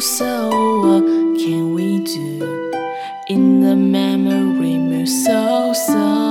so 0.00 0.48
what 0.80 1.04
can 1.38 1.74
we 1.74 2.00
do 2.00 2.72
in 3.28 3.60
the 3.60 3.76
memory 3.76 4.78
mirror? 4.78 5.04
So 5.04 5.74
so 5.74 6.29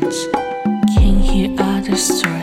changed. 0.00 0.32
Can 0.96 1.20
hear 1.20 1.54
other 1.58 1.96
story 1.96 2.35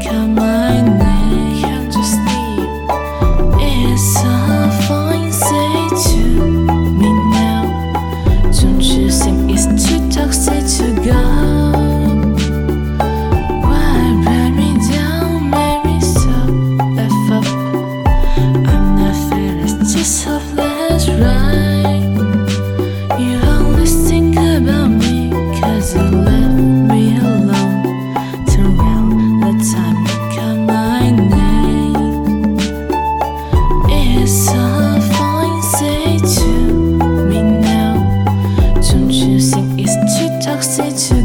time 0.00 0.38
you 0.38 0.59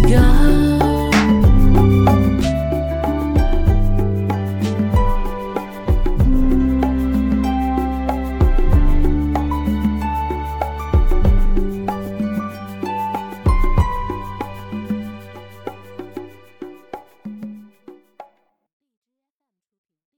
呀。 0.09 0.74